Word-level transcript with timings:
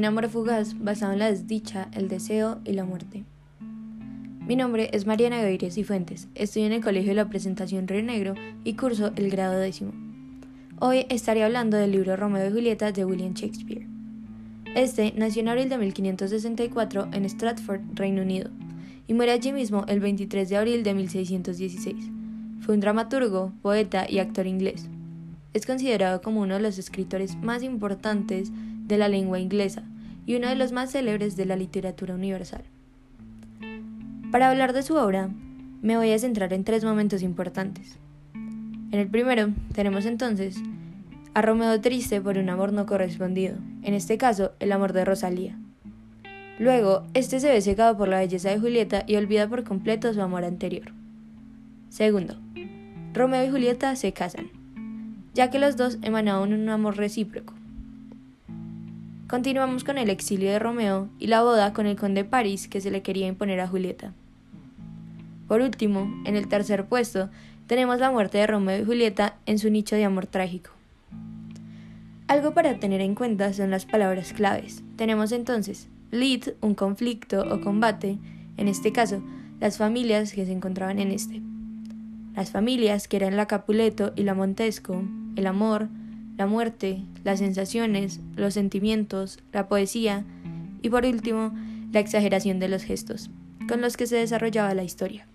un 0.00 0.06
amor 0.06 0.30
fugaz 0.30 0.82
basado 0.82 1.12
en 1.12 1.18
la 1.18 1.30
desdicha, 1.30 1.88
el 1.92 2.08
deseo 2.08 2.58
y 2.64 2.72
la 2.72 2.86
muerte. 2.86 3.22
Mi 4.46 4.56
nombre 4.56 4.88
es 4.94 5.06
Mariana 5.06 5.42
Gaviria 5.42 5.68
y 5.76 5.84
Fuentes, 5.84 6.26
estudio 6.34 6.68
en 6.68 6.72
el 6.72 6.82
Colegio 6.82 7.10
de 7.10 7.16
la 7.16 7.28
Presentación 7.28 7.86
Río 7.86 8.02
Negro 8.02 8.32
y 8.64 8.76
curso 8.76 9.12
el 9.16 9.28
grado 9.28 9.58
décimo. 9.58 9.92
Hoy 10.78 11.04
estaré 11.10 11.44
hablando 11.44 11.76
del 11.76 11.92
libro 11.92 12.16
Romeo 12.16 12.48
y 12.48 12.50
Julieta 12.50 12.92
de 12.92 13.04
William 13.04 13.34
Shakespeare. 13.34 13.86
Este 14.74 15.12
nació 15.18 15.42
en 15.42 15.48
abril 15.48 15.68
de 15.68 15.76
1564 15.76 17.08
en 17.12 17.28
Stratford, 17.28 17.82
Reino 17.92 18.22
Unido, 18.22 18.48
y 19.06 19.12
muere 19.12 19.32
allí 19.32 19.52
mismo 19.52 19.84
el 19.86 20.00
23 20.00 20.48
de 20.48 20.56
abril 20.56 20.82
de 20.82 20.94
1616. 20.94 21.94
Fue 22.60 22.74
un 22.74 22.80
dramaturgo, 22.80 23.52
poeta 23.60 24.06
y 24.08 24.18
actor 24.18 24.46
inglés. 24.46 24.88
Es 25.52 25.66
considerado 25.66 26.22
como 26.22 26.40
uno 26.40 26.54
de 26.54 26.60
los 26.60 26.78
escritores 26.78 27.36
más 27.36 27.62
importantes 27.62 28.52
de 28.86 28.98
la 28.98 29.08
lengua 29.08 29.40
inglesa 29.40 29.82
y 30.24 30.36
uno 30.36 30.48
de 30.48 30.54
los 30.54 30.70
más 30.70 30.92
célebres 30.92 31.36
de 31.36 31.46
la 31.46 31.56
literatura 31.56 32.14
universal. 32.14 32.62
Para 34.30 34.48
hablar 34.48 34.72
de 34.72 34.84
su 34.84 34.94
obra, 34.94 35.28
me 35.82 35.96
voy 35.96 36.12
a 36.12 36.18
centrar 36.18 36.52
en 36.52 36.62
tres 36.62 36.84
momentos 36.84 37.22
importantes. 37.22 37.98
En 38.34 38.98
el 38.98 39.08
primero 39.08 39.48
tenemos 39.72 40.06
entonces 40.06 40.56
a 41.34 41.42
Romeo 41.42 41.80
triste 41.80 42.20
por 42.20 42.38
un 42.38 42.48
amor 42.48 42.72
no 42.72 42.86
correspondido, 42.86 43.56
en 43.82 43.94
este 43.94 44.18
caso 44.18 44.52
el 44.60 44.70
amor 44.70 44.92
de 44.92 45.04
Rosalía. 45.04 45.58
Luego, 46.60 47.04
este 47.14 47.40
se 47.40 47.50
ve 47.50 47.60
cegado 47.60 47.96
por 47.96 48.06
la 48.08 48.18
belleza 48.18 48.50
de 48.50 48.60
Julieta 48.60 49.04
y 49.06 49.16
olvida 49.16 49.48
por 49.48 49.64
completo 49.64 50.12
su 50.12 50.20
amor 50.20 50.44
anterior. 50.44 50.92
Segundo, 51.88 52.36
Romeo 53.14 53.44
y 53.44 53.50
Julieta 53.50 53.96
se 53.96 54.12
casan 54.12 54.59
ya 55.34 55.50
que 55.50 55.58
los 55.58 55.76
dos 55.76 55.98
emanaban 56.02 56.52
un 56.52 56.68
amor 56.68 56.96
recíproco. 56.96 57.54
Continuamos 59.28 59.84
con 59.84 59.96
el 59.96 60.10
exilio 60.10 60.50
de 60.50 60.58
Romeo 60.58 61.08
y 61.18 61.28
la 61.28 61.42
boda 61.42 61.72
con 61.72 61.86
el 61.86 61.96
conde 61.96 62.24
París 62.24 62.66
que 62.66 62.80
se 62.80 62.90
le 62.90 63.02
quería 63.02 63.28
imponer 63.28 63.60
a 63.60 63.68
Julieta. 63.68 64.12
Por 65.46 65.60
último, 65.60 66.12
en 66.24 66.36
el 66.36 66.48
tercer 66.48 66.86
puesto, 66.86 67.30
tenemos 67.66 68.00
la 68.00 68.10
muerte 68.10 68.38
de 68.38 68.46
Romeo 68.48 68.82
y 68.82 68.84
Julieta 68.84 69.36
en 69.46 69.58
su 69.58 69.70
nicho 69.70 69.94
de 69.94 70.04
amor 70.04 70.26
trágico. 70.26 70.70
Algo 72.26 72.54
para 72.54 72.78
tener 72.78 73.00
en 73.00 73.14
cuenta 73.14 73.52
son 73.52 73.70
las 73.70 73.86
palabras 73.86 74.32
claves. 74.32 74.82
Tenemos 74.96 75.32
entonces 75.32 75.88
lead, 76.10 76.54
un 76.60 76.74
conflicto 76.74 77.42
o 77.52 77.60
combate, 77.60 78.18
en 78.56 78.68
este 78.68 78.92
caso, 78.92 79.22
las 79.60 79.78
familias 79.78 80.32
que 80.32 80.46
se 80.46 80.52
encontraban 80.52 80.98
en 80.98 81.12
este. 81.12 81.40
Las 82.34 82.50
familias 82.50 83.08
que 83.08 83.16
eran 83.16 83.36
la 83.36 83.46
Capuleto 83.46 84.12
y 84.16 84.22
la 84.22 84.34
Montesco, 84.34 85.02
el 85.36 85.46
amor, 85.46 85.88
la 86.36 86.46
muerte, 86.46 87.02
las 87.22 87.40
sensaciones, 87.40 88.20
los 88.34 88.54
sentimientos, 88.54 89.38
la 89.52 89.68
poesía 89.68 90.24
y 90.82 90.88
por 90.88 91.04
último 91.04 91.52
la 91.92 92.00
exageración 92.00 92.58
de 92.58 92.68
los 92.68 92.82
gestos, 92.82 93.30
con 93.68 93.80
los 93.80 93.96
que 93.96 94.06
se 94.06 94.16
desarrollaba 94.16 94.72
la 94.74 94.82
historia. 94.82 95.26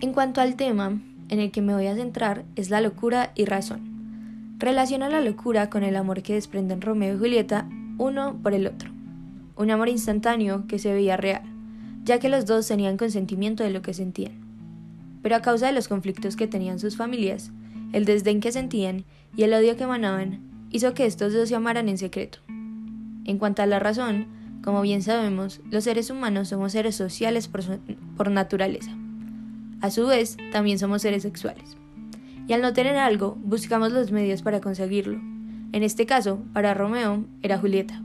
En 0.00 0.12
cuanto 0.12 0.40
al 0.40 0.56
tema 0.56 1.00
en 1.30 1.40
el 1.40 1.50
que 1.50 1.62
me 1.62 1.74
voy 1.74 1.86
a 1.86 1.94
centrar 1.94 2.44
es 2.54 2.68
la 2.68 2.82
locura 2.82 3.32
y 3.34 3.46
razón. 3.46 4.56
Relaciona 4.58 5.08
la 5.08 5.20
locura 5.20 5.70
con 5.70 5.82
el 5.82 5.96
amor 5.96 6.22
que 6.22 6.34
desprenden 6.34 6.82
Romeo 6.82 7.14
y 7.14 7.18
Julieta 7.18 7.66
uno 7.96 8.38
por 8.42 8.52
el 8.52 8.66
otro, 8.66 8.90
un 9.56 9.70
amor 9.70 9.88
instantáneo 9.88 10.66
que 10.66 10.78
se 10.78 10.92
veía 10.92 11.16
real, 11.16 11.42
ya 12.04 12.18
que 12.18 12.28
los 12.28 12.44
dos 12.44 12.68
tenían 12.68 12.98
consentimiento 12.98 13.64
de 13.64 13.70
lo 13.70 13.80
que 13.80 13.94
sentían 13.94 14.43
pero 15.24 15.36
a 15.36 15.40
causa 15.40 15.68
de 15.68 15.72
los 15.72 15.88
conflictos 15.88 16.36
que 16.36 16.46
tenían 16.46 16.78
sus 16.78 16.98
familias, 16.98 17.50
el 17.94 18.04
desdén 18.04 18.40
que 18.40 18.52
sentían 18.52 19.06
y 19.34 19.44
el 19.44 19.54
odio 19.54 19.74
que 19.74 19.84
emanaban, 19.84 20.40
hizo 20.70 20.92
que 20.92 21.06
estos 21.06 21.32
dos 21.32 21.48
se 21.48 21.54
amaran 21.54 21.88
en 21.88 21.96
secreto. 21.96 22.40
En 23.24 23.38
cuanto 23.38 23.62
a 23.62 23.66
la 23.66 23.78
razón, 23.78 24.26
como 24.62 24.82
bien 24.82 25.00
sabemos, 25.00 25.62
los 25.70 25.84
seres 25.84 26.10
humanos 26.10 26.48
somos 26.48 26.72
seres 26.72 26.94
sociales 26.94 27.48
por, 27.48 27.62
por 28.18 28.30
naturaleza. 28.30 28.90
A 29.80 29.90
su 29.90 30.06
vez, 30.06 30.36
también 30.52 30.78
somos 30.78 31.00
seres 31.00 31.22
sexuales. 31.22 31.78
Y 32.46 32.52
al 32.52 32.60
no 32.60 32.74
tener 32.74 32.98
algo, 32.98 33.38
buscamos 33.42 33.92
los 33.92 34.12
medios 34.12 34.42
para 34.42 34.60
conseguirlo. 34.60 35.18
En 35.72 35.82
este 35.82 36.04
caso, 36.04 36.42
para 36.52 36.74
Romeo, 36.74 37.24
era 37.40 37.56
Julieta. 37.56 38.02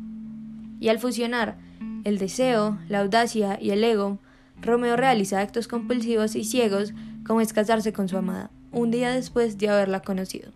Y 0.79 0.87
al 0.87 0.99
fusionar 0.99 1.57
el 2.05 2.17
deseo, 2.17 2.77
la 2.87 3.01
audacia 3.01 3.59
y 3.61 3.71
el 3.71 3.83
ego, 3.83 4.19
Romeo 4.61 4.95
realiza 4.95 5.41
actos 5.41 5.67
compulsivos 5.67 6.35
y 6.35 6.43
ciegos 6.43 6.93
como 7.29 7.41
es 7.41 7.53
casarse 7.53 7.93
con 7.93 8.09
su 8.09 8.17
amada, 8.17 8.49
un 8.71 8.89
día 8.89 9.11
después 9.11 9.59
de 9.59 9.69
haberla 9.69 9.99
conocido. 9.99 10.51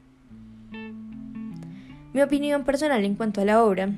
Mi 2.14 2.22
opinión 2.24 2.64
personal 2.64 3.06
en 3.06 3.14
cuanto 3.14 3.42
a 3.42 3.46
la 3.46 3.64
obra 3.64 3.92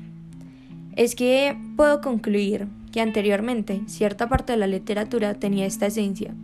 es 0.94 1.14
que 1.14 1.56
puedo 1.74 2.02
concluir 2.02 2.68
que 2.92 3.00
anteriormente 3.00 3.80
cierta 3.86 4.28
parte 4.28 4.52
de 4.52 4.58
la 4.58 4.66
literatura 4.66 5.32
tenía 5.32 5.64
esta 5.64 5.86
esencia, 5.86 6.34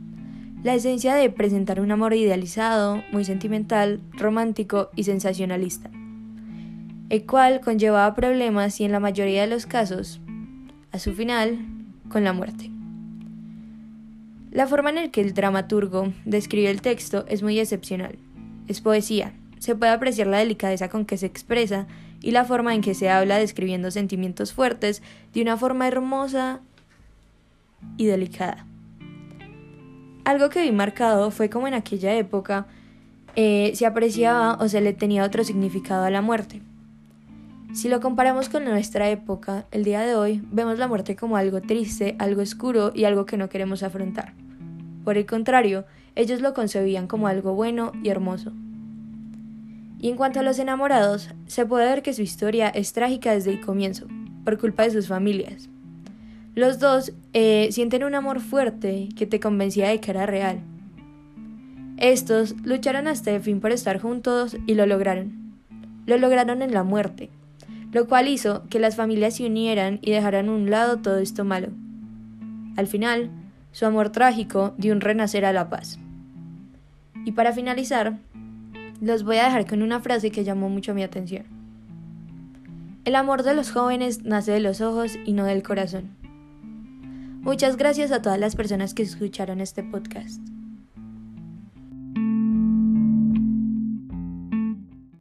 la 0.65 0.75
esencia 0.75 1.15
de 1.17 1.29
presentar 1.29 1.81
un 1.81 1.93
amor 1.93 2.15
idealizado, 2.15 3.03
muy 3.13 3.27
sentimental, 3.27 4.01
romántico 4.13 4.89
y 4.97 5.05
sensacionalista, 5.05 5.91
el 7.11 7.27
cual 7.27 7.61
conllevaba 7.61 8.15
problemas 8.15 8.81
y 8.81 8.85
en 8.85 8.93
la 8.93 9.01
mayoría 9.01 9.43
de 9.43 9.49
los 9.49 9.67
casos, 9.67 10.19
a 10.93 10.99
su 10.99 11.13
final, 11.13 11.59
con 12.09 12.25
la 12.25 12.33
muerte. 12.33 12.71
La 14.53 14.67
forma 14.67 14.91
en 14.91 14.97
la 14.97 15.09
que 15.09 15.23
el 15.23 15.33
dramaturgo 15.33 16.13
describe 16.27 16.71
el 16.71 16.83
texto 16.83 17.25
es 17.27 17.43
muy 17.43 17.59
excepcional. 17.59 18.19
Es 18.69 18.83
poesía. 18.83 19.33
Se 19.59 19.75
puede 19.75 19.93
apreciar 19.93 20.27
la 20.27 20.39
delicadeza 20.39 20.91
con 20.91 21.07
que 21.07 21.17
se 21.17 21.25
expresa 21.25 21.87
y 22.21 22.33
la 22.33 22.45
forma 22.45 22.75
en 22.75 22.83
que 22.83 22.95
se 22.95 23.09
habla 23.09 23.39
describiendo 23.39 23.91
sentimientos 23.91 24.53
fuertes 24.53 25.03
de 25.33 25.41
una 25.41 25.57
forma 25.57 25.89
hermosa 25.89 26.61
y 27.97 28.05
delicada. 28.05 28.67
Algo 30.27 30.51
que 30.51 30.61
vi 30.61 30.71
marcado 30.71 31.31
fue 31.31 31.49
como 31.49 31.67
en 31.67 31.75
aquella 31.75 32.15
época 32.15 32.67
eh, 33.37 33.73
se 33.75 33.87
apreciaba 33.87 34.59
o 34.61 34.69
se 34.69 34.83
le 34.83 34.93
tenía 34.93 35.25
otro 35.25 35.45
significado 35.45 36.05
a 36.05 36.11
la 36.11 36.21
muerte. 36.21 36.61
Si 37.73 37.89
lo 37.89 38.01
comparamos 38.01 38.51
con 38.51 38.65
nuestra 38.67 39.09
época, 39.09 39.65
el 39.71 39.83
día 39.83 40.03
de 40.03 40.15
hoy 40.15 40.43
vemos 40.53 40.79
la 40.79 40.89
muerte 40.89 41.17
como 41.17 41.39
algo 41.39 41.63
triste, 41.63 42.17
algo 42.19 42.43
oscuro 42.43 42.93
y 42.95 43.05
algo 43.05 43.25
que 43.25 43.39
no 43.39 43.49
queremos 43.49 43.83
afrontar. 43.83 44.35
Por 45.05 45.17
el 45.17 45.27
contrario, 45.27 45.85
ellos 46.15 46.41
lo 46.41 46.55
concebían 46.55 47.07
como 47.07 47.27
algo 47.27 47.55
bueno 47.55 47.93
y 48.03 48.09
hermoso. 48.09 48.53
Y 49.99 50.09
en 50.09 50.17
cuanto 50.17 50.41
a 50.41 50.43
los 50.43 50.59
enamorados, 50.59 51.31
se 51.47 51.65
puede 51.65 51.87
ver 51.87 52.03
que 52.03 52.13
su 52.13 52.23
historia 52.23 52.69
es 52.69 52.93
trágica 52.93 53.33
desde 53.33 53.51
el 53.51 53.61
comienzo, 53.61 54.07
por 54.45 54.59
culpa 54.59 54.83
de 54.83 54.91
sus 54.91 55.09
familias. 55.09 55.69
Los 56.55 56.79
dos 56.79 57.13
eh, 57.33 57.69
sienten 57.71 58.05
un 58.05 58.15
amor 58.15 58.41
fuerte 58.41 59.09
que 59.17 59.27
te 59.27 59.41
convencía 59.41 59.89
de 59.89 60.01
que 60.01 60.11
era 60.11 60.27
real. 60.27 60.61
Estos 61.97 62.57
lucharon 62.65 63.07
hasta 63.07 63.31
el 63.31 63.41
fin 63.41 63.61
por 63.61 63.71
estar 63.71 64.01
juntos 64.01 64.57
y 64.67 64.75
lo 64.75 64.87
lograron. 64.87 65.55
Lo 66.05 66.19
lograron 66.19 66.61
en 66.61 66.75
la 66.75 66.83
muerte, 66.83 67.31
lo 67.93 68.09
cual 68.09 68.27
hizo 68.27 68.65
que 68.69 68.81
las 68.81 68.97
familias 68.97 69.37
se 69.37 69.47
unieran 69.47 70.01
y 70.03 70.11
dejaran 70.11 70.49
a 70.49 70.53
un 70.53 70.69
lado 70.69 70.99
todo 70.99 71.19
esto 71.19 71.45
malo. 71.45 71.69
Al 72.77 72.89
final, 72.89 73.31
su 73.73 73.87
amor 73.87 74.11
trágico 74.11 74.75
dio 74.79 74.93
un 74.93 75.01
renacer 75.01 75.45
a 75.45 75.53
la 75.53 75.69
paz. 75.69 75.99
Y 77.25 77.33
para 77.33 77.53
finalizar, 77.53 78.19
los 79.01 79.25
voy 79.25 79.39
a 79.39 79.45
dejar 79.45 79.67
con 79.67 79.83
una 79.83 80.01
frase 80.01 80.31
que 80.31 80.45
llamó 80.45 80.69
mucho 80.69 80.95
mi 80.95 81.03
atención. 81.03 81.45
El 83.05 83.17
amor 83.17 83.43
de 83.43 83.55
los 83.55 83.73
jóvenes 83.73 84.23
nace 84.23 84.53
de 84.53 84.61
los 84.61 84.81
ojos 84.81 85.19
y 85.25 85.33
no 85.33 85.45
del 85.45 85.63
corazón. 85.63 86.17
Muchas 87.41 87.77
gracias 87.77 88.13
a 88.13 88.23
todas 88.23 88.39
las 88.39 88.55
personas 88.55 88.95
que 88.95 89.03
escucharon 89.03 89.61
este 89.61 89.83
podcast. 89.83 90.41